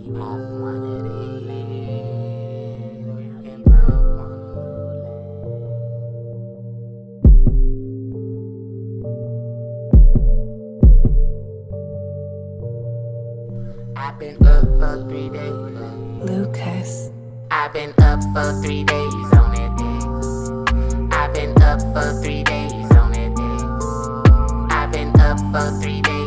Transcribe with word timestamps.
I've 0.00 0.08
been 14.18 14.46
up 14.46 14.64
for 14.78 15.06
three 15.08 15.28
days. 15.28 15.52
Lucas. 16.22 17.10
I've 17.50 17.72
been 17.72 17.92
up 17.98 18.22
for 18.32 18.62
three 18.62 18.84
days 18.84 19.32
on 19.34 19.52
it. 19.54 19.70
I've 21.12 21.34
been 21.34 21.62
up 21.62 21.80
for 21.92 22.22
three 22.22 22.42
days 22.42 22.90
on 22.92 23.12
it. 23.14 23.38
I've 24.72 24.90
been 24.92 25.14
up 25.20 25.38
for 25.52 25.70
three 25.82 26.00
days. 26.00 26.19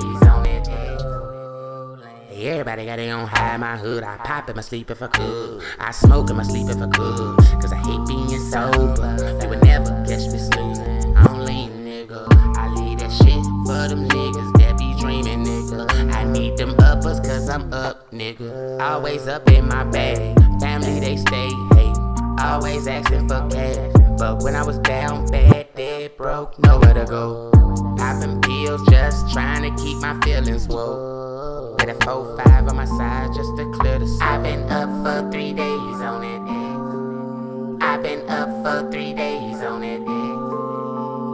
Everybody 2.46 2.86
got 2.86 2.98
their 2.98 3.16
own 3.16 3.26
high 3.26 3.56
my 3.56 3.78
hood. 3.78 4.04
I 4.04 4.18
pop 4.18 4.50
in 4.50 4.58
my 4.58 4.62
sleep 4.62 4.92
if 4.92 5.02
I 5.02 5.08
could. 5.08 5.64
I 5.80 5.92
smoke 5.92 6.30
in 6.30 6.36
my 6.36 6.44
sleep 6.44 6.68
if 6.68 6.76
I 6.76 6.88
could. 6.88 7.38
Cause 7.62 7.72
I 7.72 7.78
hate 7.78 8.06
being 8.06 8.38
sober. 8.52 9.16
You 9.42 9.48
would 9.48 9.64
never 9.64 9.86
catch 10.06 10.30
me 10.30 10.40
snoozing. 10.40 11.16
I 11.16 11.24
don't 11.24 11.46
lean, 11.46 11.72
nigga. 11.86 12.28
I 12.58 12.68
leave 12.68 13.00
that 13.00 13.14
shit 13.14 13.42
for 13.66 13.88
them 13.88 14.10
niggas 14.10 14.60
that 14.60 14.78
be 14.78 14.94
dreaming, 15.00 15.46
nigga. 15.46 16.14
I 16.14 16.26
need 16.26 16.58
them 16.58 16.76
uppers 16.80 17.22
cause 17.22 17.48
I'm 17.48 17.72
up, 17.72 18.12
nigga. 18.12 18.82
Always 18.82 19.26
up 19.28 19.50
in 19.50 19.66
my 19.70 19.86
bag. 19.86 20.38
Family, 20.60 21.00
they 21.00 21.16
stay 21.16 21.50
hating. 21.76 21.96
Always 22.42 22.88
asking 22.88 23.30
for 23.30 23.48
cash. 23.50 23.94
But 24.18 24.44
when 24.44 24.58
I 24.58 24.66
was 24.66 24.80
down 24.80 25.28
bad, 25.28 25.68
dead 25.76 26.18
broke, 26.18 26.62
nowhere 26.62 26.94
to 26.94 27.06
go. 27.06 27.52
Popping 27.98 28.42
pills, 28.42 28.86
just 28.90 29.32
trying 29.32 29.62
to 29.64 29.82
keep 29.82 29.98
my 30.00 30.20
feelings 30.20 30.68
woke. 30.68 31.23
With 31.44 31.90
a 31.90 31.96
4-5 32.06 32.70
on 32.70 32.76
my 32.78 32.86
side 32.86 33.34
just 33.34 33.54
to 33.58 33.70
clear 33.74 34.00
the 34.00 34.08
soul. 34.08 34.22
I've 34.22 34.44
been 34.44 34.64
up 34.72 34.88
for 35.04 35.30
three 35.30 35.52
days 35.52 36.00
on 36.00 36.24
it. 36.24 37.84
I've 37.84 38.02
been 38.02 38.30
up 38.30 38.48
for 38.64 38.90
three 38.90 39.14
days 39.14 39.60
on 39.62 39.84
it. 39.84 40.00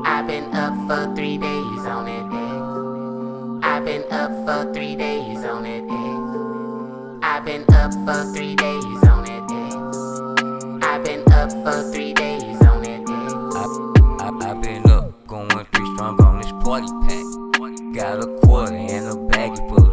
I've 0.08 0.26
been 0.26 0.52
up 0.56 0.74
for 0.88 1.16
three 1.16 1.38
days 1.38 1.86
on 1.86 2.08
it. 2.08 2.26
I've 3.64 3.86
been 3.86 4.04
up 4.12 4.32
for 4.48 4.74
three 4.74 4.96
days 4.96 5.46
on 5.46 5.66
it. 5.68 5.84
I've 7.24 7.46
been 7.46 7.64
up 7.72 7.94
for 7.94 8.34
three 8.34 8.56
days 8.56 9.04
on 9.04 9.26
it. 9.30 10.84
I've 10.84 11.04
been 11.04 11.24
up 11.32 11.52
for 11.52 11.92
three 11.94 12.14
days 12.16 12.62
on 12.64 12.84
it. 12.84 13.08
I, 13.08 14.26
I, 14.26 14.50
I 14.50 14.54
been 14.56 14.90
up, 14.90 15.28
going 15.28 15.50
three 15.50 15.94
strong 15.94 16.20
on 16.24 16.42
this 16.42 16.52
party 16.64 16.88
pack. 17.08 17.94
Got 17.94 18.24
a 18.24 18.40
quarter 18.40 18.74
and 18.74 19.08
a 19.08 19.29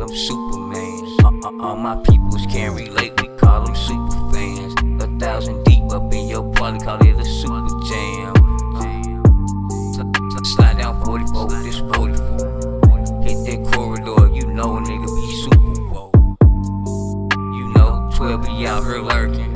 them 0.07 0.17
Supermans. 0.17 1.25
Uh, 1.25 1.49
uh, 1.49 1.63
all 1.63 1.77
my 1.77 1.97
peoples 1.97 2.47
can 2.47 2.75
relate, 2.75 3.21
we 3.21 3.29
call 3.37 3.65
them 3.65 3.75
super 3.75 4.33
fans. 4.33 4.75
A 5.03 5.19
thousand 5.19 5.65
deep 5.65 5.85
up 5.93 6.13
in 6.13 6.29
your 6.29 6.51
party, 6.53 6.79
call 6.79 6.99
it 7.01 7.17
a 7.17 7.25
super 7.25 7.69
jam. 7.89 8.33
Uh, 8.77 10.45
slide 10.45 10.79
down 10.79 11.05
44 11.05 11.47
with 11.47 11.65
this 11.65 11.79
44. 11.79 13.23
Hit 13.23 13.39
that 13.47 13.71
corridor, 13.73 14.35
you 14.35 14.47
know 14.47 14.77
a 14.77 14.81
nigga 14.81 15.07
be 15.07 15.27
super 15.43 15.85
woke. 15.93 16.15
You 17.59 17.73
know, 17.75 18.11
12 18.15 18.43
be 18.43 18.67
out 18.67 18.85
here 18.85 19.03
lurking. 19.03 19.55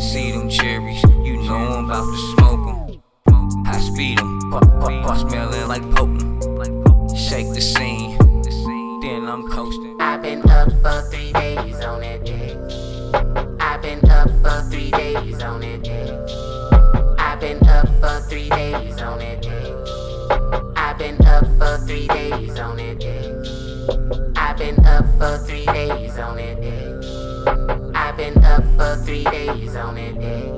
See 0.00 0.30
them 0.32 0.48
cherries, 0.48 1.02
you 1.24 1.42
know 1.42 1.56
I'm 1.56 1.84
about 1.86 2.04
to 2.04 2.34
smoke 2.34 2.46
smoke 2.46 3.02
'em. 3.28 3.66
I 3.66 3.80
speed 3.80 4.20
'em, 4.20 4.50
pop, 4.50 4.62
pop, 4.80 5.02
pop, 5.02 5.18
smelling 5.18 5.55
and 9.26 9.44
I'm 9.44 9.50
coasting. 9.50 9.96
I've 10.00 10.22
been 10.22 10.48
up 10.50 10.70
for 10.82 11.02
three 11.10 11.32
days 11.32 11.80
on 11.80 12.00
that 12.00 12.24
dick. 12.24 12.56
I've 13.60 13.82
been 13.82 14.08
up 14.08 14.30
for 14.42 14.62
three 14.70 14.90
days 14.92 15.42
on 15.42 15.60
that 15.60 15.82
dick. 15.82 17.18
I've 17.18 17.40
been 17.40 17.58
up 17.68 17.88
for 18.00 18.20
three 18.28 18.48
days 18.48 19.00
on 19.02 19.18
that 19.18 19.42
dick. 19.42 20.76
I've 20.76 20.98
been 20.98 21.26
up 21.26 21.44
for 21.58 21.78
three 21.86 22.06
days 22.06 22.58
on 22.58 22.76
that 22.76 22.98
dick. 23.00 24.36
I've 24.36 24.56
been 24.58 24.86
up 24.86 25.06
for 25.18 25.38
three 25.44 25.66
days 25.66 26.18
on 26.18 26.36
that 26.36 26.60
dick. 26.60 27.96
I've 27.96 28.16
been 28.16 28.44
up 28.44 28.64
for 28.76 29.04
three 29.04 29.24
days 29.24 29.74
on 29.74 29.96
that 29.96 30.20
dick. 30.20 30.55